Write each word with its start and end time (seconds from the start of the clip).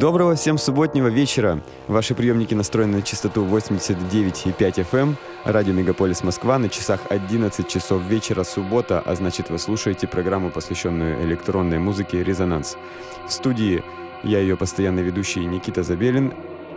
Доброго 0.00 0.34
всем 0.34 0.56
субботнего 0.56 1.08
вечера. 1.08 1.60
Ваши 1.86 2.14
приемники 2.14 2.54
настроены 2.54 2.96
на 2.96 3.02
частоту 3.02 3.44
89,5 3.44 4.56
FM. 4.56 4.98
Эм. 4.98 5.16
Радио 5.44 5.74
Мегаполис 5.74 6.24
Москва 6.24 6.56
на 6.58 6.70
часах 6.70 7.00
11 7.10 7.68
часов 7.68 8.00
вечера 8.04 8.42
суббота, 8.42 9.02
а 9.04 9.14
значит 9.14 9.50
вы 9.50 9.58
слушаете 9.58 10.06
программу, 10.08 10.50
посвященную 10.50 11.22
электронной 11.26 11.78
музыке 11.78 12.24
«Резонанс». 12.24 12.78
В 13.28 13.30
студии 13.30 13.84
я 14.22 14.38
ее 14.38 14.56
постоянный 14.56 15.02
ведущий 15.02 15.44
Никита 15.44 15.82
Забелин, 15.82 16.32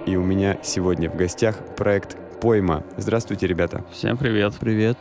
и 0.05 0.17
у 0.17 0.21
меня 0.21 0.57
сегодня 0.61 1.09
в 1.09 1.15
гостях 1.15 1.55
проект 1.77 2.17
«Пойма». 2.41 2.83
Здравствуйте, 2.97 3.47
ребята. 3.47 3.85
Всем 3.93 4.17
привет. 4.17 4.53
Привет. 4.59 4.97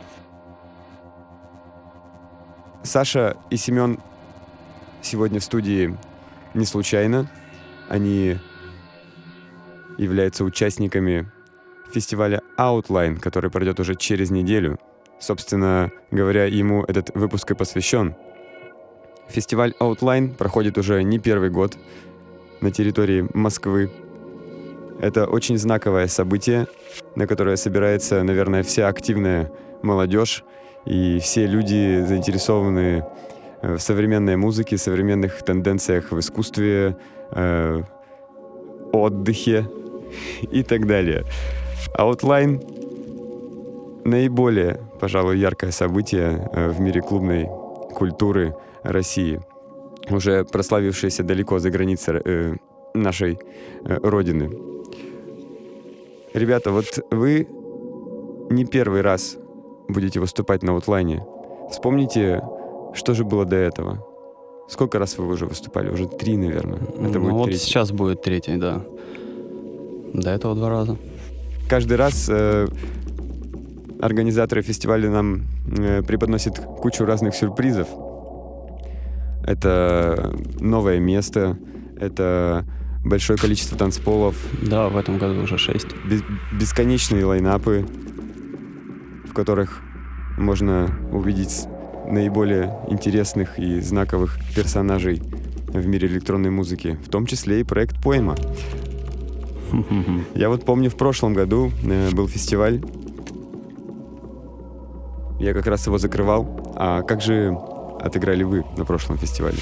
Саша 2.84 3.36
и 3.50 3.56
Семен 3.56 3.98
сегодня 5.00 5.40
в 5.40 5.42
студии 5.42 5.98
не 6.54 6.66
случайно. 6.66 7.28
Они 7.92 8.38
являются 9.98 10.44
участниками 10.44 11.30
фестиваля 11.92 12.40
Outline, 12.56 13.20
который 13.20 13.50
пройдет 13.50 13.80
уже 13.80 13.96
через 13.96 14.30
неделю. 14.30 14.78
Собственно 15.20 15.92
говоря, 16.10 16.46
ему 16.46 16.84
этот 16.84 17.14
выпуск 17.14 17.50
и 17.50 17.54
посвящен. 17.54 18.14
Фестиваль 19.28 19.74
Outline 19.78 20.34
проходит 20.34 20.78
уже 20.78 21.02
не 21.02 21.18
первый 21.18 21.50
год 21.50 21.76
на 22.62 22.70
территории 22.70 23.28
Москвы. 23.34 23.90
Это 24.98 25.26
очень 25.26 25.58
знаковое 25.58 26.06
событие, 26.06 26.68
на 27.14 27.26
которое 27.26 27.56
собирается, 27.56 28.22
наверное, 28.22 28.62
вся 28.62 28.88
активная 28.88 29.52
молодежь 29.82 30.44
и 30.86 31.18
все 31.18 31.46
люди, 31.46 32.02
заинтересованные 32.06 33.06
в 33.60 33.78
современной 33.78 34.36
музыке, 34.36 34.78
современных 34.78 35.42
тенденциях 35.42 36.10
в 36.10 36.18
искусстве, 36.18 36.96
э, 37.34 37.82
отдыхе 38.92 39.68
и 40.42 40.62
так 40.62 40.86
далее. 40.86 41.24
Outline— 41.98 42.60
наиболее, 44.04 44.80
пожалуй, 45.00 45.38
яркое 45.38 45.70
событие 45.70 46.50
э, 46.52 46.68
в 46.70 46.80
мире 46.80 47.00
клубной 47.00 47.48
культуры 47.94 48.54
России, 48.82 49.40
уже 50.10 50.44
прославившееся 50.44 51.22
далеко 51.22 51.58
за 51.58 51.70
границей 51.70 52.20
э, 52.24 52.54
нашей 52.94 53.38
родины. 53.84 54.50
Ребята, 56.34 56.72
вот 56.72 56.86
вы 57.10 57.46
не 58.50 58.64
первый 58.64 59.02
раз 59.02 59.36
будете 59.88 60.20
выступать 60.20 60.62
на 60.62 60.72
аутлайне. 60.72 61.24
Вспомните, 61.70 62.42
что 62.94 63.14
же 63.14 63.24
было 63.24 63.44
до 63.44 63.56
этого. 63.56 64.06
Сколько 64.68 64.98
раз 64.98 65.18
вы 65.18 65.26
уже 65.26 65.46
выступали? 65.46 65.90
Уже 65.90 66.06
три, 66.06 66.36
наверное. 66.36 66.78
Это 66.78 67.18
ну, 67.18 67.20
будет 67.20 67.32
вот 67.32 67.44
третий. 67.46 67.64
сейчас 67.64 67.92
будет 67.92 68.22
третий, 68.22 68.56
да. 68.56 68.82
До 70.14 70.30
этого 70.30 70.54
два 70.54 70.68
раза. 70.70 70.96
Каждый 71.68 71.96
раз 71.96 72.28
э, 72.30 72.68
организаторы 74.00 74.62
фестиваля 74.62 75.10
нам 75.10 75.42
э, 75.78 76.02
преподносят 76.02 76.58
кучу 76.58 77.04
разных 77.04 77.34
сюрпризов. 77.34 77.88
Это 79.44 80.34
новое 80.60 80.98
место, 80.98 81.58
это 81.98 82.64
большое 83.04 83.38
количество 83.38 83.76
танцполов. 83.76 84.36
Да, 84.62 84.88
в 84.88 84.96
этом 84.96 85.18
году 85.18 85.42
уже 85.42 85.58
шесть. 85.58 85.88
Без, 86.08 86.22
бесконечные 86.52 87.24
лайнапы, 87.24 87.86
в 89.24 89.32
которых 89.32 89.80
можно 90.38 90.90
увидеть 91.10 91.66
наиболее 92.06 92.78
интересных 92.88 93.58
и 93.58 93.80
знаковых 93.80 94.38
персонажей 94.54 95.22
в 95.68 95.86
мире 95.86 96.08
электронной 96.08 96.50
музыки, 96.50 96.98
в 97.04 97.08
том 97.08 97.26
числе 97.26 97.60
и 97.60 97.64
проект 97.64 98.02
Поэма. 98.02 98.36
Я 100.34 100.48
вот 100.48 100.64
помню, 100.64 100.90
в 100.90 100.96
прошлом 100.96 101.32
году 101.32 101.70
э, 101.84 102.10
был 102.10 102.28
фестиваль. 102.28 102.82
Я 105.40 105.54
как 105.54 105.66
раз 105.66 105.86
его 105.86 105.98
закрывал. 105.98 106.74
А 106.76 107.02
как 107.02 107.22
же 107.22 107.56
отыграли 108.00 108.42
вы 108.42 108.64
на 108.76 108.84
прошлом 108.84 109.16
фестивале? 109.16 109.56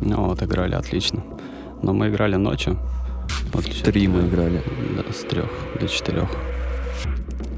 Ну, 0.00 0.30
отыграли 0.30 0.74
отлично. 0.74 1.24
Но 1.82 1.92
мы 1.92 2.08
играли 2.08 2.36
ночью. 2.36 2.78
Вот 3.52 3.64
Три 3.64 4.06
мы 4.08 4.28
играли. 4.28 4.62
Да, 4.96 5.12
с 5.12 5.22
трех 5.22 5.50
до 5.80 5.88
четырех. 5.88 6.28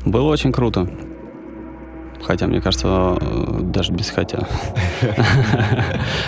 Было 0.05 0.31
очень 0.31 0.53
круто. 0.53 0.89
Хотя, 2.23 2.47
мне 2.47 2.61
кажется, 2.61 3.17
даже 3.61 3.93
без 3.93 4.11
хотя. 4.11 4.47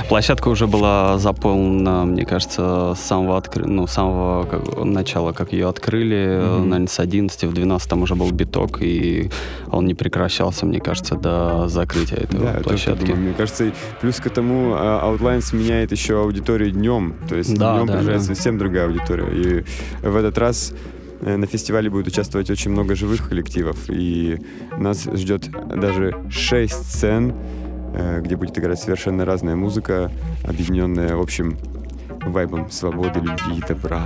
Площадка 0.08 0.48
уже 0.48 0.66
была 0.66 1.18
заполнена, 1.18 2.04
мне 2.04 2.24
кажется, 2.24 2.94
с 2.96 3.00
самого, 3.00 3.38
откры... 3.38 3.66
ну, 3.66 3.86
самого 3.86 4.44
как... 4.44 4.84
начала, 4.84 5.32
как 5.32 5.52
ее 5.52 5.68
открыли, 5.68 6.16
mm-hmm. 6.16 6.64
наверное, 6.64 6.86
с 6.88 7.00
11, 7.00 7.44
в 7.44 7.52
12 7.52 7.88
там 7.88 8.02
уже 8.02 8.14
был 8.14 8.30
биток, 8.30 8.78
и 8.80 9.30
он 9.70 9.86
не 9.86 9.94
прекращался, 9.94 10.66
мне 10.66 10.80
кажется, 10.80 11.16
до 11.16 11.68
закрытия 11.68 12.18
этой 12.18 12.40
да, 12.40 12.60
площадки. 12.62 13.12
Мне 13.12 13.32
кажется, 13.32 13.72
плюс 14.00 14.16
к 14.16 14.26
этому 14.26 14.74
а, 14.74 15.12
Outlines 15.12 15.54
меняет 15.54 15.92
еще 15.92 16.20
аудиторию 16.20 16.70
днем, 16.70 17.16
то 17.28 17.36
есть 17.36 17.56
да, 17.56 17.76
днем 17.76 17.86
да, 17.86 17.92
приезжает 17.94 18.20
да. 18.20 18.24
совсем 18.24 18.58
другая 18.58 18.86
аудитория. 18.86 19.28
И 19.32 19.64
в 20.06 20.16
этот 20.16 20.38
раз 20.38 20.72
на 21.20 21.46
фестивале 21.46 21.90
будет 21.90 22.06
участвовать 22.06 22.50
очень 22.50 22.70
много 22.70 22.94
живых 22.94 23.28
коллективов, 23.28 23.76
и 23.88 24.38
нас 24.76 25.04
ждет 25.04 25.50
даже 25.50 26.14
шесть 26.30 26.90
сцен, 26.90 27.34
э, 27.94 28.20
где 28.20 28.36
будет 28.36 28.58
играть 28.58 28.80
совершенно 28.80 29.24
разная 29.24 29.56
музыка, 29.56 30.10
объединенная 30.44 31.20
общим 31.20 31.58
вайбом 32.24 32.70
свободы, 32.70 33.20
любви 33.20 33.58
и 33.58 33.66
добра. 33.66 34.04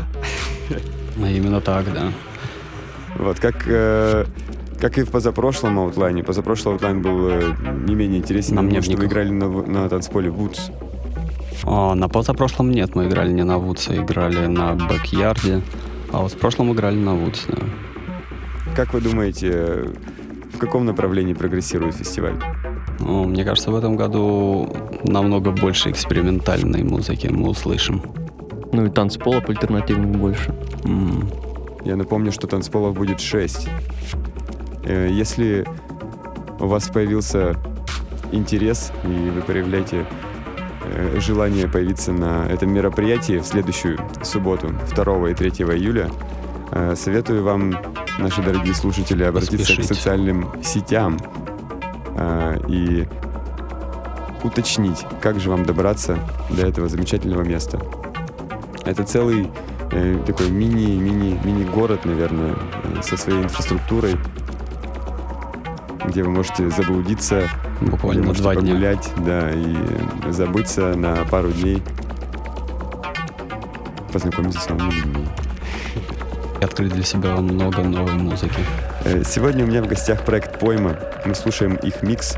А 1.23 1.29
именно 1.29 1.61
так, 1.61 1.93
да. 1.93 2.13
Вот, 3.17 3.39
как, 3.39 3.65
э, 3.67 4.25
как 4.81 4.99
и 4.99 5.03
в 5.03 5.11
позапрошлом 5.11 5.79
Outline 5.79 6.15
е. 6.15 6.25
Позапрошлый 6.25 6.75
Outline 6.75 7.03
был 7.03 7.31
не 7.87 7.95
менее 7.95 8.19
интересен, 8.19 8.57
Нам 8.57 8.67
потому 8.67 8.83
что 8.83 8.97
вы 8.97 9.05
играли 9.05 9.31
на, 9.31 9.49
на 9.49 9.89
танцполе 9.89 10.31
Woods. 10.31 10.73
А, 11.65 11.95
на 11.95 12.09
позапрошлом 12.09 12.71
нет, 12.71 12.95
мы 12.95 13.07
играли 13.07 13.33
не 13.33 13.45
на 13.45 13.59
Вудсе, 13.59 13.93
а 13.93 14.03
играли 14.03 14.47
на 14.47 14.75
Backyard 14.75 15.45
е. 15.45 15.63
А 16.13 16.19
вот 16.21 16.33
в 16.33 16.39
прошлом 16.39 16.73
играли 16.73 16.97
на 16.97 17.15
Вудс, 17.15 17.45
да. 17.49 17.57
Как 18.77 18.93
вы 18.93 19.01
думаете, 19.01 19.91
в 20.53 20.59
каком 20.59 20.85
направлении 20.85 21.35
прогрессирует 21.35 21.95
фестиваль? 21.95 22.35
Ну, 23.01 23.25
мне 23.25 23.45
кажется, 23.45 23.71
в 23.71 23.77
этом 23.77 23.97
году 23.97 24.75
намного 25.05 25.51
больше 25.51 25.91
экспериментальной 25.91 26.83
музыки 26.83 27.27
мы 27.27 27.49
услышим. 27.49 28.03
Ну 28.73 28.87
и 28.87 28.91
танцполов 28.91 29.49
альтернативных 29.49 30.19
больше. 30.19 30.55
Mm. 30.85 31.83
Я 31.85 31.97
напомню, 31.97 32.31
что 32.31 32.47
танцполов 32.47 32.95
будет 32.95 33.21
6. 33.21 33.69
Э, 34.85 35.09
если 35.11 35.67
у 36.61 36.67
вас 36.67 36.89
появился 36.89 37.57
интерес, 38.31 38.93
и 39.05 39.31
вы 39.31 39.43
проявляете 39.43 40.07
желание 41.17 41.69
появиться 41.69 42.13
на 42.13 42.47
этом 42.47 42.73
мероприятии 42.73 43.39
в 43.39 43.45
следующую 43.45 43.99
субботу, 44.23 44.75
2 44.95 45.31
и 45.31 45.35
3 45.35 45.51
июля, 45.51 46.11
э, 46.71 46.95
советую 46.97 47.45
вам, 47.45 47.75
наши 48.19 48.43
дорогие 48.43 48.75
слушатели, 48.75 49.23
обратиться 49.23 49.59
Поспешить. 49.59 49.85
к 49.87 49.95
социальным 49.95 50.63
сетям 50.63 51.19
э, 52.17 52.59
и 52.69 53.09
уточнить, 54.43 55.07
как 55.21 55.39
же 55.39 55.51
вам 55.51 55.65
добраться 55.65 56.19
до 56.51 56.67
этого 56.67 56.89
замечательного 56.89 57.43
места. 57.43 57.81
Это 58.85 59.05
целый 59.05 59.49
такой 60.27 60.51
мини-мини-мини-город, 60.51 62.07
наверное, 62.07 62.57
со 63.03 63.19
своей 63.19 63.43
инфраструктурой, 63.43 64.17
где 66.07 66.23
вы 66.23 66.31
можете 66.31 66.71
заблудиться, 66.71 67.49
буквально 67.91 68.27
на 68.27 68.33
два 68.35 68.55
дня. 68.55 68.73
погулять, 68.73 69.11
да, 69.19 69.51
и 69.51 69.77
забыться 70.31 70.95
на 70.95 71.17
пару 71.25 71.51
дней, 71.51 71.83
познакомиться 74.13 74.61
с 74.61 74.69
новыми 74.69 74.91
людьми. 74.91 75.27
открыть 76.63 76.93
для 76.93 77.03
себя 77.03 77.37
много 77.37 77.83
новой 77.83 78.13
музыки. 78.15 78.61
Э, 79.05 79.23
Сегодня 79.25 79.65
у 79.65 79.69
меня 79.69 79.83
в 79.83 79.89
гостях 79.89 80.25
проект 80.25 80.59
«Пойма». 80.61 80.97
Мы 81.25 81.35
слушаем 81.35 81.75
их 81.77 82.03
микс 82.03 82.37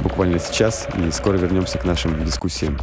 буквально 0.00 0.38
сейчас 0.38 0.86
и 0.94 1.10
скоро 1.10 1.36
вернемся 1.36 1.78
к 1.78 1.84
нашим 1.84 2.24
дискуссиям. 2.24 2.78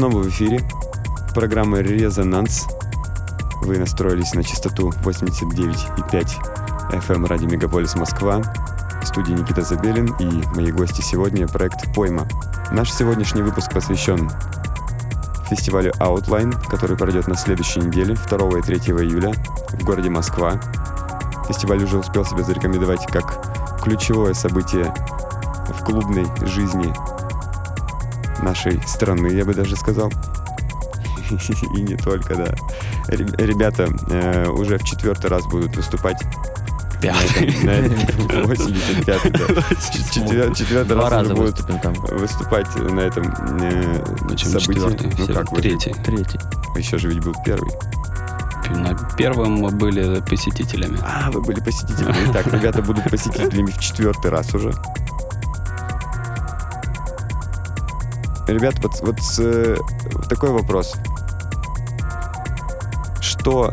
Снова 0.00 0.22
в 0.22 0.28
эфире. 0.30 0.62
Программа 1.34 1.80
«Резонанс». 1.80 2.66
Вы 3.60 3.78
настроились 3.78 4.32
на 4.32 4.42
частоту 4.42 4.88
89,5 5.04 6.26
FM 6.90 7.26
радио 7.26 7.46
Мегаполис 7.46 7.94
Москва. 7.96 8.40
В 9.02 9.06
студии 9.06 9.32
Никита 9.32 9.60
Забелин 9.60 10.06
и 10.18 10.46
мои 10.56 10.72
гости 10.72 11.02
сегодня 11.02 11.46
проект 11.46 11.94
«Пойма». 11.94 12.26
Наш 12.72 12.90
сегодняшний 12.90 13.42
выпуск 13.42 13.74
посвящен 13.74 14.30
фестивалю 15.50 15.92
Outline, 15.98 16.58
который 16.70 16.96
пройдет 16.96 17.28
на 17.28 17.36
следующей 17.36 17.80
неделе, 17.80 18.14
2 18.14 18.58
и 18.58 18.62
3 18.62 18.76
июля 18.78 19.34
в 19.68 19.84
городе 19.84 20.08
Москва. 20.08 20.58
Фестиваль 21.46 21.84
уже 21.84 21.98
успел 21.98 22.24
себя 22.24 22.42
зарекомендовать 22.42 23.04
как 23.06 23.82
ключевое 23.82 24.32
событие 24.32 24.94
в 25.78 25.84
клубной 25.84 26.24
жизни 26.46 26.90
нашей 28.42 28.80
страны, 28.86 29.28
я 29.28 29.44
бы 29.44 29.54
даже 29.54 29.76
сказал. 29.76 30.10
И 31.76 31.82
не 31.82 31.96
только, 31.96 32.34
да. 32.34 32.54
Ребята 33.08 33.88
э, 34.10 34.48
уже 34.48 34.78
в 34.78 34.84
четвертый 34.84 35.30
раз 35.30 35.46
будут 35.46 35.76
выступать. 35.76 36.20
Пятый. 37.00 37.50
85 38.44 39.32
да. 39.32 40.54
Четвертый 40.54 40.96
раз 40.96 41.24
уже 41.24 41.34
будут 41.34 41.60
выступать 42.10 42.74
на 42.76 43.00
этом 43.00 43.32
э, 43.60 44.36
событии. 44.36 45.10
Ну 45.18 45.34
как 45.34 45.50
вы? 45.52 45.62
Третий. 45.62 45.94
Третий. 46.04 46.38
Еще 46.76 46.98
же 46.98 47.08
ведь 47.08 47.24
был 47.24 47.34
первый. 47.44 47.72
На 48.70 48.94
первом 49.16 49.54
мы 49.54 49.70
были 49.70 50.20
посетителями. 50.20 50.98
А, 51.02 51.30
вы 51.30 51.40
были 51.40 51.60
посетителями. 51.60 52.32
Так, 52.32 52.46
ребята 52.52 52.82
будут 52.82 53.10
посетителями 53.10 53.70
в 53.70 53.78
четвертый 53.78 54.30
раз 54.30 54.54
уже. 54.54 54.72
Ребят, 58.50 58.74
вот, 58.82 59.00
вот 59.02 59.16
э, 59.38 59.76
такой 60.28 60.50
вопрос. 60.50 60.94
Что 63.20 63.72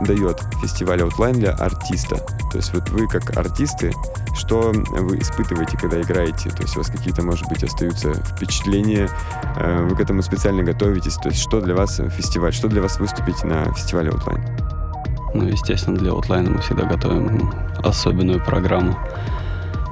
дает 0.00 0.40
фестиваль 0.60 1.00
Outline 1.00 1.34
для 1.34 1.50
артиста? 1.50 2.16
То 2.52 2.58
есть 2.58 2.72
вот 2.72 2.88
вы 2.90 3.08
как 3.08 3.36
артисты, 3.36 3.92
что 4.36 4.72
вы 4.72 5.18
испытываете, 5.18 5.76
когда 5.76 6.00
играете? 6.00 6.50
То 6.50 6.62
есть 6.62 6.76
у 6.76 6.80
вас 6.80 6.88
какие-то, 6.88 7.22
может 7.22 7.48
быть, 7.48 7.64
остаются 7.64 8.14
впечатления, 8.14 9.10
э, 9.56 9.86
вы 9.90 9.96
к 9.96 10.00
этому 10.00 10.22
специально 10.22 10.62
готовитесь? 10.62 11.16
То 11.16 11.30
есть 11.30 11.42
что 11.42 11.60
для 11.60 11.74
вас 11.74 12.00
фестиваль, 12.16 12.52
что 12.52 12.68
для 12.68 12.80
вас 12.80 13.00
выступить 13.00 13.42
на 13.42 13.74
фестивале 13.74 14.12
Outline? 14.12 15.32
Ну, 15.34 15.48
естественно, 15.48 15.98
для 15.98 16.12
Outline 16.12 16.48
мы 16.48 16.60
всегда 16.60 16.84
готовим 16.84 17.52
особенную 17.82 18.44
программу. 18.44 18.96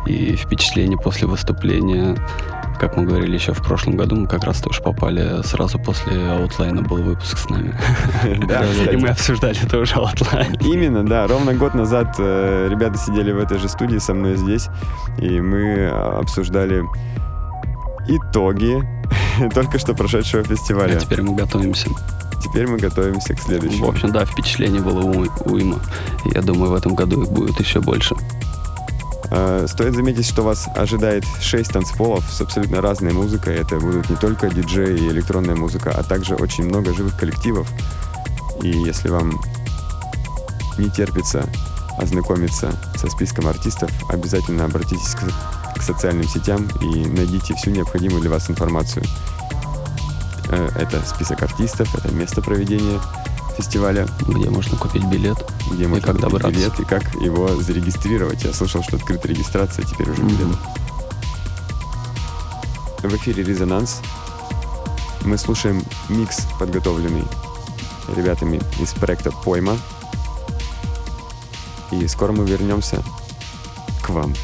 И 0.06 0.36
впечатления 0.36 0.96
после 0.96 1.26
выступления 1.26 2.16
как 2.80 2.96
мы 2.96 3.04
говорили 3.04 3.34
еще 3.34 3.52
в 3.52 3.62
прошлом 3.62 3.96
году, 3.96 4.16
мы 4.16 4.26
как 4.26 4.44
раз 4.44 4.60
тоже 4.60 4.80
попали 4.82 5.42
сразу 5.42 5.78
после 5.78 6.30
Outline 6.30 6.74
а 6.74 6.80
был 6.80 7.02
выпуск 7.02 7.36
с 7.36 7.48
нами. 7.50 7.74
Да, 8.48 8.64
и 8.90 8.96
мы 8.96 9.08
обсуждали 9.08 9.58
тоже 9.70 9.96
Outline. 9.96 10.54
Именно, 10.62 11.04
да. 11.04 11.26
Ровно 11.26 11.52
год 11.52 11.74
назад 11.74 12.16
э, 12.18 12.68
ребята 12.70 12.96
сидели 12.96 13.32
в 13.32 13.38
этой 13.38 13.58
же 13.58 13.68
студии 13.68 13.98
со 13.98 14.14
мной 14.14 14.36
здесь, 14.36 14.68
и 15.18 15.40
мы 15.40 15.88
обсуждали 15.88 16.82
итоги 18.08 18.82
только 19.54 19.78
что 19.78 19.94
прошедшего 19.94 20.42
фестиваля. 20.42 20.96
А 20.96 21.00
теперь 21.00 21.20
мы 21.20 21.34
готовимся. 21.34 21.90
Теперь 22.42 22.66
мы 22.66 22.78
готовимся 22.78 23.34
к 23.34 23.40
следующему. 23.40 23.86
В 23.86 23.90
общем, 23.90 24.10
да, 24.10 24.24
впечатлений 24.24 24.80
было 24.80 25.00
уйма. 25.44 25.78
Я 26.34 26.40
думаю, 26.40 26.72
в 26.72 26.74
этом 26.74 26.94
году 26.94 27.22
их 27.22 27.30
будет 27.30 27.60
еще 27.60 27.80
больше. 27.80 28.16
Э, 29.30 29.66
стоит 29.68 29.94
заметить, 29.94 30.26
что 30.26 30.42
вас 30.42 30.68
ожидает 30.74 31.24
6 31.40 31.72
танцполов 31.72 32.24
с 32.30 32.40
абсолютно 32.40 32.80
разной 32.80 33.12
музыкой. 33.12 33.56
Это 33.56 33.78
будут 33.78 34.10
не 34.10 34.16
только 34.16 34.48
диджеи 34.48 34.98
и 34.98 35.08
электронная 35.08 35.54
музыка, 35.54 35.92
а 35.96 36.02
также 36.02 36.34
очень 36.34 36.64
много 36.64 36.92
живых 36.92 37.16
коллективов. 37.16 37.68
И 38.62 38.68
если 38.68 39.08
вам 39.08 39.40
не 40.78 40.90
терпится 40.90 41.48
ознакомиться 41.98 42.72
со 42.96 43.08
списком 43.08 43.46
артистов, 43.46 43.90
обязательно 44.10 44.64
обратитесь 44.64 45.14
к, 45.14 45.78
к 45.78 45.82
социальным 45.82 46.26
сетям 46.26 46.66
и 46.80 47.06
найдите 47.06 47.54
всю 47.54 47.70
необходимую 47.70 48.20
для 48.20 48.30
вас 48.30 48.50
информацию. 48.50 49.04
Э, 50.48 50.70
это 50.74 51.02
список 51.06 51.42
артистов, 51.42 51.94
это 51.94 52.12
место 52.12 52.42
проведения 52.42 53.00
фестиваля. 53.56 54.06
Где 54.26 54.50
можно 54.50 54.76
купить 54.76 55.04
билет. 55.04 55.38
Где 55.70 55.86
можно 55.86 56.06
как 56.06 56.16
купить 56.16 56.30
добраться. 56.30 56.50
билет 56.50 56.80
и 56.80 56.84
как 56.84 57.14
его 57.16 57.48
зарегистрировать. 57.60 58.44
Я 58.44 58.52
слышал, 58.52 58.82
что 58.82 58.96
открыта 58.96 59.28
регистрация, 59.28 59.84
теперь 59.84 60.10
уже 60.10 60.22
билет. 60.22 60.46
Mm-hmm. 63.02 63.08
В 63.08 63.14
эфире 63.16 63.42
«Резонанс». 63.42 64.00
Мы 65.22 65.38
слушаем 65.38 65.82
микс, 66.08 66.46
подготовленный 66.58 67.24
ребятами 68.14 68.60
из 68.78 68.92
проекта 68.92 69.30
«Пойма». 69.30 69.76
И 71.90 72.06
скоро 72.08 72.32
мы 72.32 72.44
вернемся 72.44 73.02
к 74.02 74.10
вам. 74.10 74.34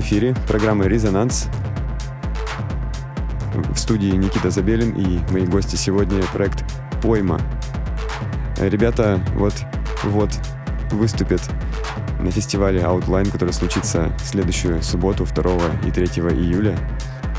Эфире 0.00 0.34
программы 0.48 0.88
«Резонанс». 0.88 1.48
В 3.54 3.76
студии 3.76 4.10
Никита 4.10 4.50
Забелин 4.50 4.90
и 4.92 5.20
мои 5.32 5.46
гости 5.46 5.76
сегодня 5.76 6.22
проект 6.32 6.64
«Пойма». 7.02 7.40
Ребята 8.58 9.20
вот, 9.34 9.54
вот 10.04 10.30
выступят 10.90 11.42
на 12.18 12.30
фестивале 12.30 12.80
Outline, 12.80 13.30
который 13.30 13.52
случится 13.52 14.12
в 14.18 14.26
следующую 14.26 14.82
субботу, 14.82 15.24
2 15.24 15.52
и 15.86 15.90
3 15.90 16.06
июля. 16.06 16.76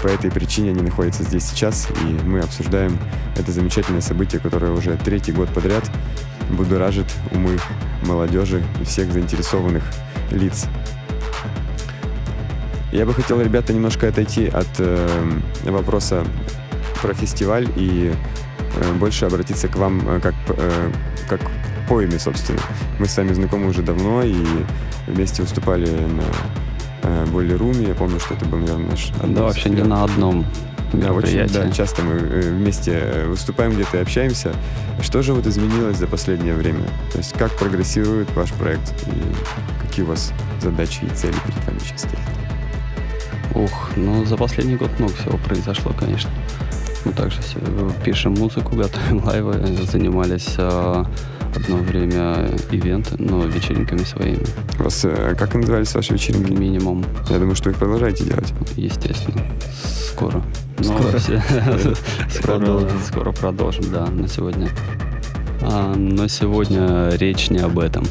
По 0.02 0.08
этой 0.08 0.32
причине 0.32 0.72
они 0.72 0.82
находятся 0.82 1.24
здесь 1.24 1.46
сейчас, 1.46 1.88
и 2.02 2.26
мы 2.26 2.40
обсуждаем 2.40 2.98
это 3.36 3.52
замечательное 3.52 4.02
событие, 4.02 4.40
которое 4.40 4.72
уже 4.72 4.98
третий 4.98 5.32
год 5.32 5.50
подряд 5.50 5.90
будоражит 6.50 7.08
умы 7.32 7.58
молодежи 8.06 8.64
и 8.80 8.84
всех 8.84 9.12
заинтересованных 9.12 9.84
лиц. 10.32 10.68
Я 12.92 13.06
бы 13.06 13.14
хотел, 13.14 13.42
ребята, 13.42 13.74
немножко 13.74 14.08
отойти 14.08 14.48
от 14.48 14.68
э, 14.80 15.08
вопроса 15.64 16.26
про 17.02 17.14
фестиваль 17.14 17.68
и 17.76 18.12
э, 18.76 18.94
больше 18.94 19.26
обратиться 19.26 19.68
к 19.68 19.76
вам 19.78 20.02
э, 20.08 20.20
как, 20.20 20.36
э, 20.50 20.92
как 21.30 21.40
поэме, 21.88 22.20
собственно. 22.20 22.60
Мы 23.00 23.06
с 23.06 23.16
вами 23.16 23.34
знакомы 23.34 23.68
уже 23.68 23.82
давно 23.82 24.24
и 24.24 24.36
вместе 25.08 25.42
выступали 25.42 25.90
на 25.90 26.24
э, 27.04 27.26
Боли 27.28 27.54
Руме. 27.54 27.88
Я 27.88 27.96
помню, 27.96 28.20
что 28.20 28.34
это 28.34 28.46
был, 28.46 28.60
наверное, 28.60 28.92
наш... 28.92 29.12
Да, 29.24 29.44
вообще 29.44 29.70
не 29.70 29.84
на 29.84 30.04
одном 30.04 30.46
да, 30.94 31.14
очень 31.14 31.48
да, 31.48 31.72
часто 31.72 32.02
мы 32.02 32.14
э, 32.16 32.52
вместе 32.52 32.92
э, 32.94 33.28
выступаем 33.28 33.72
где-то 33.72 33.98
и 33.98 34.02
общаемся. 34.02 34.54
Что 35.02 35.22
же 35.22 35.34
вот 35.34 35.48
изменилось 35.48 35.98
за 35.98 36.08
последнее 36.08 36.54
время? 36.54 36.84
То 37.12 37.20
есть 37.20 37.34
как 37.34 37.52
прогрессирует 37.58 38.30
ваш 38.36 38.52
проект 38.52 38.94
и 39.08 39.82
какие 39.82 40.04
у 40.04 40.10
вас 40.10 40.34
задачи 40.62 41.06
и 41.06 41.16
цели 41.16 41.36
перед 41.46 41.66
вами 41.66 41.80
сейчас 41.80 42.02
стоят? 42.02 42.41
Ух, 43.56 43.90
ну 43.96 44.26
за 44.26 44.38
последний 44.38 44.76
год 44.76 44.90
много 45.00 45.14
всего 45.14 45.38
произошло, 45.38 45.92
конечно. 46.00 46.30
Мы 47.06 47.14
также 47.14 47.42
все 47.42 47.58
пишем 48.04 48.34
музыку, 48.36 48.76
готовим 48.76 49.24
лайвы, 49.26 49.54
занимались 49.92 50.56
э, 50.58 51.04
одно 51.56 51.78
время 51.78 52.50
ивенты, 52.72 53.16
но 53.18 53.44
вечеринками 53.46 54.04
своими, 54.04 54.44
У 54.80 54.84
вас, 54.84 55.04
э, 55.04 55.36
как 55.38 55.56
назывались 55.56 55.94
ваши 55.96 56.14
вечеринки? 56.14 56.52
минимум, 56.52 57.04
Я 57.30 57.40
думаю, 57.40 57.56
что 57.56 57.70
вы 57.70 57.72
их 57.74 57.78
продолжаете 57.80 58.24
делать. 58.26 58.54
естественно. 58.78 59.42
Скоро. 60.12 60.42
Но 60.78 60.84
Скоро. 60.84 61.18
все- 61.20 61.44
скоро, 62.30 62.58
Продолжим. 62.60 63.00
скоро 63.06 63.32
продолжим, 63.32 63.86
да, 63.92 64.06
на 64.06 64.28
сегодня. 64.28 64.70
А, 65.64 65.94
но 65.96 66.28
сегодня 66.28 67.10
речь 67.18 67.50
не 67.50 67.60
об 67.60 67.80
этом. 67.80 68.06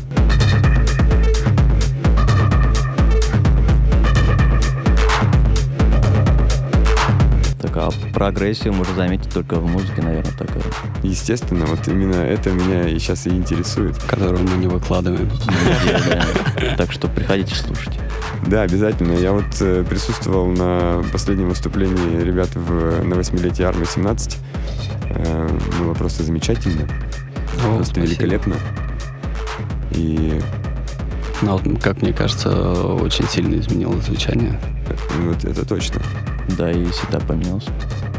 Прогрессию 8.12 8.72
можно 8.72 8.94
заметить 8.94 9.32
только 9.32 9.56
в 9.56 9.66
музыке, 9.66 10.02
наверное, 10.02 10.32
такая. 10.32 10.62
Естественно, 11.02 11.66
вот 11.66 11.86
именно 11.88 12.16
это 12.16 12.50
меня 12.50 12.88
и 12.88 12.98
сейчас 12.98 13.26
и 13.26 13.30
интересует. 13.30 13.96
которую 14.04 14.42
мы 14.48 14.56
не 14.56 14.66
выкладываем. 14.66 15.30
Так 16.76 16.92
что 16.92 17.08
приходите 17.08 17.54
слушать. 17.54 17.98
Да, 18.46 18.62
обязательно. 18.62 19.12
Я 19.12 19.32
вот 19.32 19.44
э, 19.60 19.84
присутствовал 19.88 20.46
на 20.46 21.02
последнем 21.12 21.48
выступлении 21.48 22.22
ребят 22.22 22.48
в, 22.54 23.02
на 23.04 23.16
восьмилетии 23.16 23.62
армии 23.62 23.84
17. 23.84 24.38
Э, 25.10 25.48
было 25.78 25.94
просто 25.94 26.22
замечательно, 26.22 26.88
просто 27.76 28.00
великолепно. 28.00 28.56
И 29.92 30.40
Ну, 31.42 31.56
вот, 31.56 31.82
как 31.82 32.02
мне 32.02 32.12
кажется, 32.12 32.50
очень 32.94 33.26
сильно 33.28 33.58
изменилось 33.58 34.04
звучание. 34.06 34.58
э, 34.88 34.94
вот 35.28 35.44
это 35.44 35.66
точно. 35.66 36.00
Да, 36.56 36.70
и 36.70 36.86
сетап 36.92 37.24
поменялся. 37.26 37.70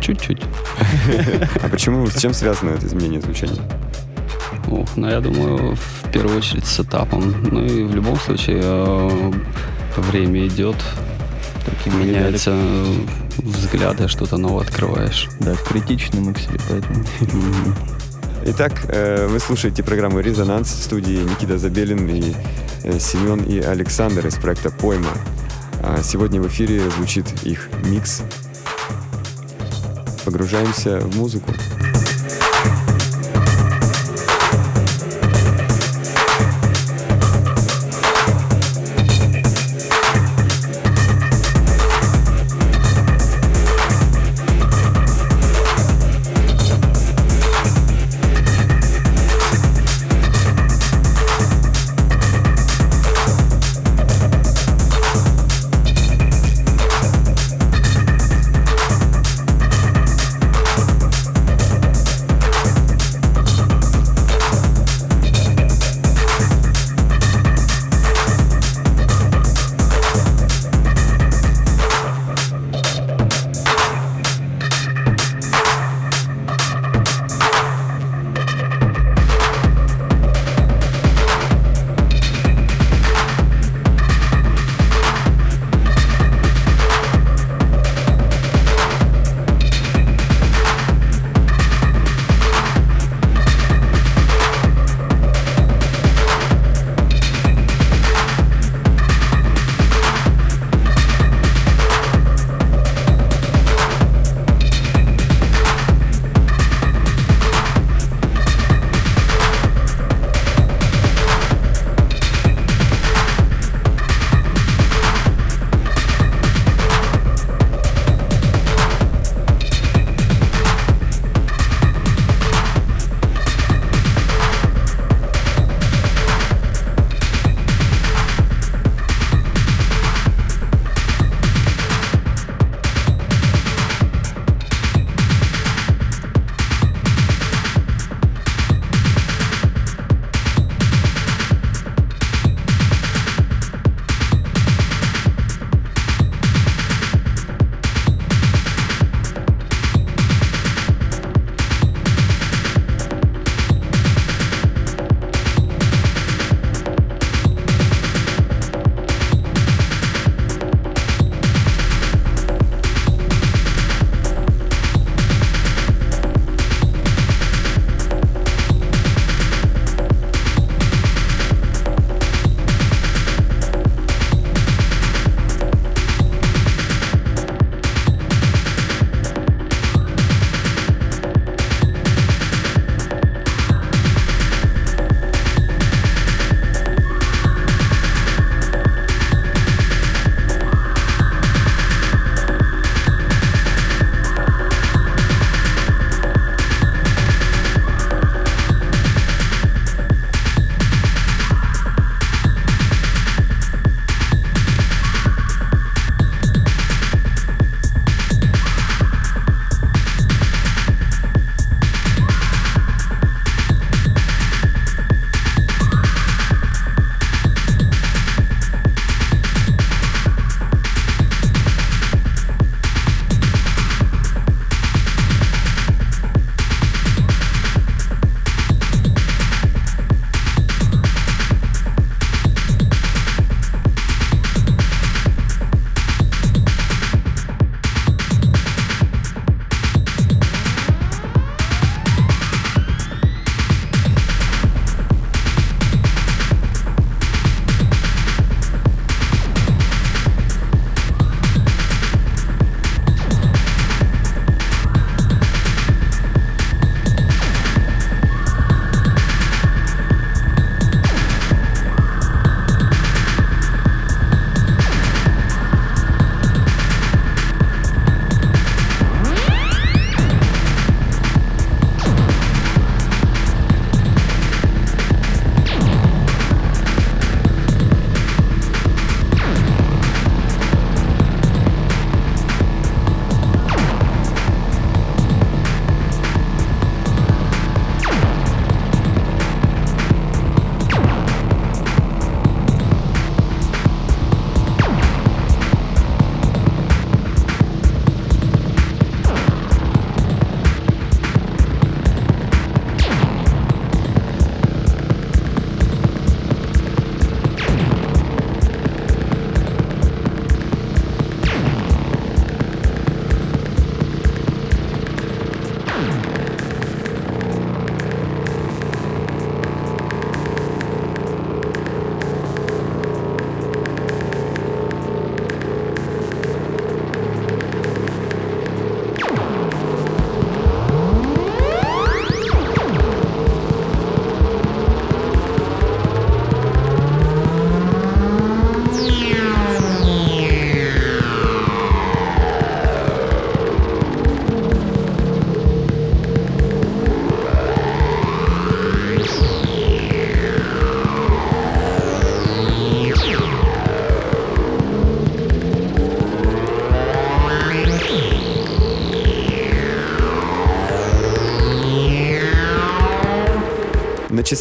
Чуть-чуть. 0.01 0.41
А 1.63 1.69
почему, 1.69 2.07
с 2.07 2.19
чем 2.19 2.33
связано 2.33 2.71
это 2.71 2.87
изменение 2.87 3.21
звучания? 3.21 3.61
Ух, 4.67 4.89
ну, 4.95 5.09
я 5.09 5.21
думаю, 5.21 5.75
в 5.75 6.11
первую 6.11 6.37
очередь 6.37 6.65
с 6.65 6.79
этапом. 6.79 7.35
Ну 7.51 7.63
и 7.63 7.83
в 7.83 7.95
любом 7.95 8.17
случае 8.17 8.61
э, 8.63 9.31
время 9.97 10.47
идет, 10.47 10.75
Такие 11.65 11.95
меняются 11.95 12.55
взгляды, 13.37 14.07
что-то 14.07 14.37
новое 14.37 14.63
открываешь. 14.63 15.29
Да, 15.39 15.55
критичны 15.55 16.21
мы 16.21 16.33
к 16.33 16.39
себе, 16.39 16.59
поэтому. 16.67 17.05
Итак, 18.45 18.73
э, 18.87 19.27
вы 19.27 19.39
слушаете 19.39 19.83
программу 19.83 20.19
«Резонанс» 20.19 20.69
в 20.69 20.83
студии 20.83 21.23
Никита 21.23 21.59
Забелин 21.59 22.07
и 22.07 22.33
э, 22.83 22.99
Семен 22.99 23.43
и 23.43 23.59
Александр 23.59 24.25
из 24.25 24.35
проекта 24.35 24.71
«Пойма». 24.71 25.11
А 25.83 26.01
Сегодня 26.01 26.41
в 26.41 26.47
эфире 26.47 26.89
звучит 26.89 27.25
их 27.43 27.69
микс. 27.85 28.23
Погружаемся 30.25 30.99
в 30.99 31.17
музыку. 31.17 31.51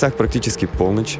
Часах 0.00 0.14
практически 0.14 0.64
полночь. 0.64 1.18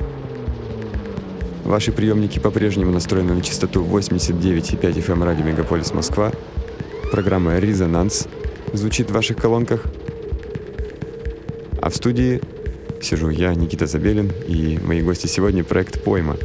Ваши 1.66 1.92
приемники 1.92 2.38
по-прежнему 2.38 2.90
настроены 2.90 3.34
на 3.34 3.42
частоту 3.42 3.84
89,5 3.84 4.80
FM 4.80 5.12
эм 5.12 5.22
радио 5.22 5.44
Мегаполис 5.44 5.92
Москва. 5.92 6.32
Программа 7.12 7.58
«Резонанс» 7.58 8.26
звучит 8.72 9.10
в 9.10 9.12
ваших 9.12 9.36
колонках. 9.36 9.84
А 11.82 11.90
в 11.90 11.94
студии 11.94 12.40
сижу 13.02 13.28
я, 13.28 13.54
Никита 13.54 13.86
Забелин, 13.86 14.32
и 14.48 14.78
мои 14.82 15.02
гости 15.02 15.26
сегодня— 15.26 15.62
проект 15.72 16.02
«Пойма». 16.02 16.38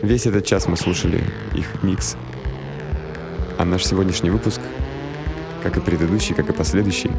Весь 0.00 0.26
этот 0.26 0.46
час 0.46 0.68
мы 0.68 0.76
слушали 0.76 1.24
их 1.56 1.82
микс. 1.82 2.14
А 3.58 3.64
наш 3.64 3.84
сегодняшний 3.84 4.30
выпуск, 4.30 4.60
как 5.64 5.76
и 5.76 5.80
предыдущий, 5.80 6.36
как 6.36 6.50
и 6.50 6.52
последующий, 6.52 7.10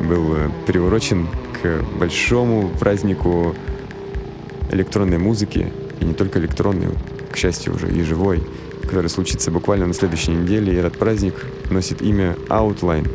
был 0.00 0.36
э, 0.36 0.50
приурочен 0.68 1.26
к 1.64 1.82
большому 1.98 2.68
празднику 2.68 3.54
электронной 4.70 5.16
музыки, 5.16 5.72
и 5.98 6.04
не 6.04 6.12
только 6.12 6.38
электронной, 6.38 6.88
к 7.32 7.38
счастью, 7.38 7.74
уже 7.74 7.90
и 7.90 8.02
живой, 8.02 8.42
который 8.82 9.08
случится 9.08 9.50
буквально 9.50 9.86
на 9.86 9.94
следующей 9.94 10.32
неделе, 10.32 10.74
и 10.74 10.76
этот 10.76 10.98
праздник 10.98 11.46
носит 11.70 12.02
имя 12.02 12.36
Outline. 12.48 13.10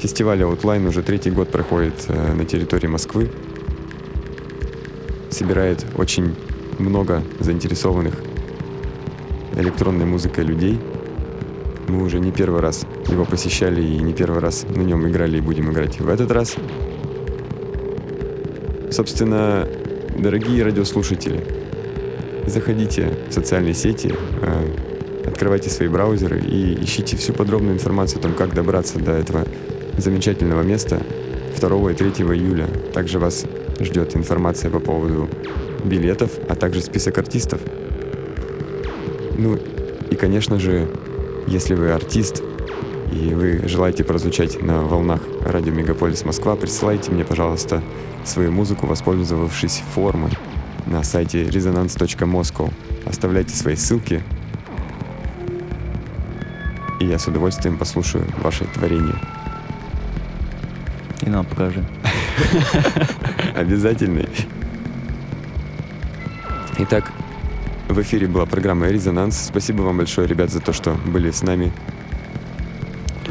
Фестиваль 0.00 0.40
Outline 0.42 0.86
уже 0.86 1.02
третий 1.02 1.32
год 1.32 1.50
проходит 1.50 1.94
э, 2.06 2.32
на 2.32 2.44
территории 2.44 2.86
Москвы, 2.86 3.28
собирает 5.30 5.84
очень 5.96 6.36
много 6.78 7.24
заинтересованных 7.40 8.14
электронной 9.56 10.06
музыкой 10.06 10.44
людей. 10.44 10.78
Мы 11.88 12.04
уже 12.04 12.20
не 12.20 12.30
первый 12.30 12.60
раз 12.60 12.86
его 13.08 13.24
посещали 13.24 13.82
и 13.82 13.98
не 13.98 14.12
первый 14.12 14.38
раз 14.38 14.64
на 14.76 14.82
нем 14.82 15.08
играли 15.08 15.38
и 15.38 15.40
будем 15.40 15.72
играть 15.72 15.98
в 15.98 16.08
этот 16.08 16.30
раз. 16.30 16.54
Собственно, 18.98 19.64
дорогие 20.18 20.64
радиослушатели, 20.64 21.46
заходите 22.46 23.16
в 23.28 23.32
социальные 23.32 23.74
сети, 23.74 24.12
э, 24.42 25.28
открывайте 25.28 25.70
свои 25.70 25.86
браузеры 25.86 26.40
и 26.40 26.82
ищите 26.82 27.16
всю 27.16 27.32
подробную 27.32 27.76
информацию 27.76 28.18
о 28.18 28.22
том, 28.22 28.34
как 28.34 28.54
добраться 28.54 28.98
до 28.98 29.12
этого 29.12 29.46
замечательного 29.98 30.62
места 30.62 31.00
2 31.60 31.92
и 31.92 31.94
3 31.94 32.10
июля. 32.34 32.66
Также 32.92 33.20
вас 33.20 33.46
ждет 33.78 34.16
информация 34.16 34.68
по 34.68 34.80
поводу 34.80 35.28
билетов, 35.84 36.32
а 36.48 36.56
также 36.56 36.80
список 36.80 37.18
артистов. 37.18 37.60
Ну 39.36 39.60
и, 40.10 40.16
конечно 40.16 40.58
же, 40.58 40.88
если 41.46 41.74
вы 41.74 41.92
артист 41.92 42.42
и 43.12 43.32
вы 43.32 43.62
желаете 43.68 44.02
прозвучать 44.02 44.60
на 44.60 44.82
волнах 44.82 45.20
радио 45.48 45.72
Мегаполис 45.72 46.24
Москва, 46.24 46.56
присылайте 46.56 47.10
мне, 47.10 47.24
пожалуйста, 47.24 47.82
свою 48.24 48.52
музыку, 48.52 48.86
воспользовавшись 48.86 49.82
формой 49.94 50.32
на 50.86 51.02
сайте 51.02 51.44
resonance.moscow. 51.44 52.72
Оставляйте 53.06 53.54
свои 53.54 53.74
ссылки, 53.74 54.22
и 57.00 57.06
я 57.06 57.18
с 57.18 57.26
удовольствием 57.26 57.78
послушаю 57.78 58.24
ваше 58.42 58.64
творение. 58.66 59.14
И 61.22 61.30
нам 61.30 61.46
покажи. 61.46 61.84
Обязательно. 63.56 64.24
Итак, 66.78 67.10
в 67.88 68.00
эфире 68.02 68.28
была 68.28 68.46
программа 68.46 68.88
«Резонанс». 68.88 69.46
Спасибо 69.46 69.82
вам 69.82 69.96
большое, 69.96 70.28
ребят, 70.28 70.50
за 70.50 70.60
то, 70.60 70.72
что 70.72 70.94
были 71.06 71.30
с 71.30 71.42
нами. 71.42 71.72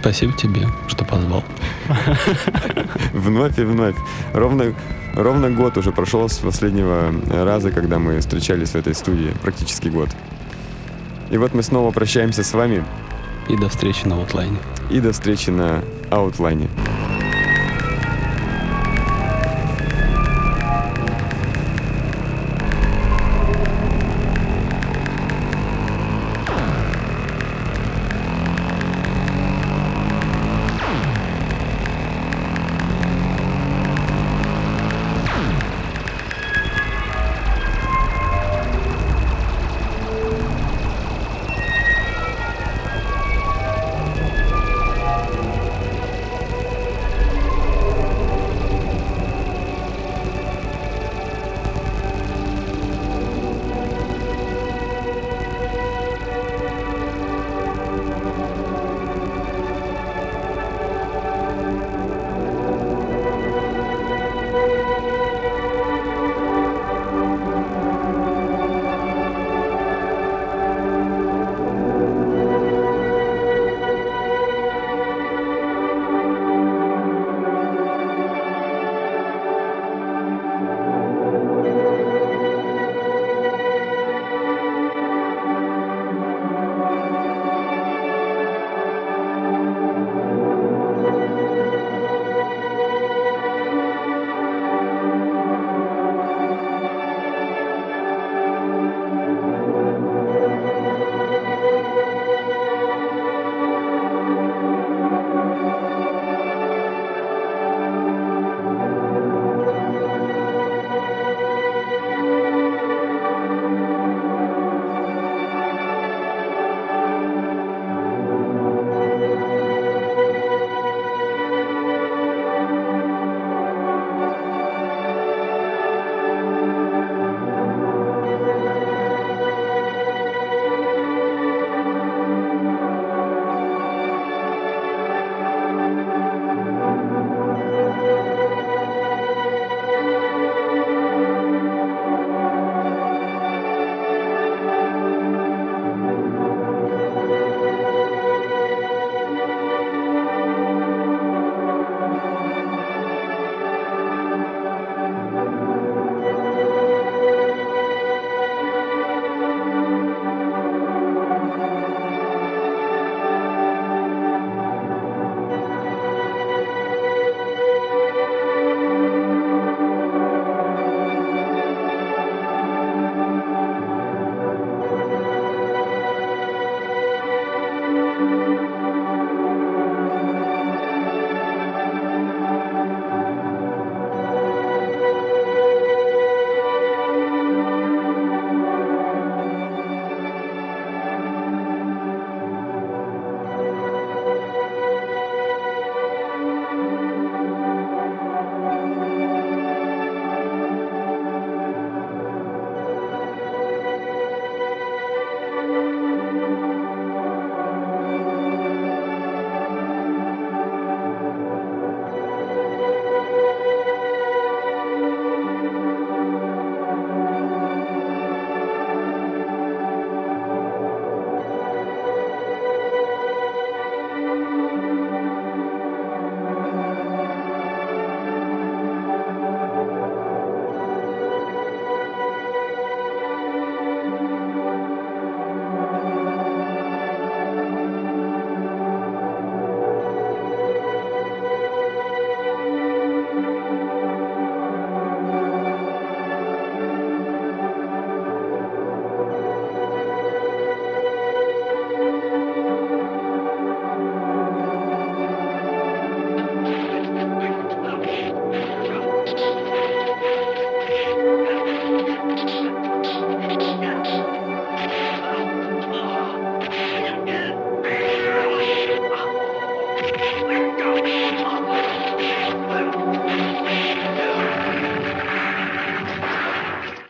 Спасибо 0.08 0.32
тебе, 0.38 0.66
что 0.88 1.04
позвал. 1.04 1.44
Вновь 3.14 3.60
и 3.60 3.64
вновь. 3.64 3.98
Ровно, 4.34 4.74
ровно 5.14 5.50
год 5.50 5.78
уже 5.78 5.92
прошел 5.92 6.30
с 6.30 6.38
последнего 6.38 7.14
раза, 7.30 7.72
когда 7.72 8.00
мы 8.00 8.22
встречались 8.22 8.70
в 8.70 8.76
этой 8.76 8.96
студии. 8.96 9.34
Практически 9.42 9.90
год. 9.90 10.08
И 11.30 11.38
вот 11.38 11.54
мы 11.54 11.62
снова 11.62 11.92
прощаемся 11.92 12.46
с 12.46 12.54
вами. 12.54 12.86
И 13.50 13.58
до 13.58 13.68
встречи 13.68 14.06
на 14.06 14.16
аутлайне. 14.16 14.60
И 14.90 15.02
до 15.02 15.12
встречи 15.12 15.50
на 15.50 15.84
аутлайне. 16.10 16.70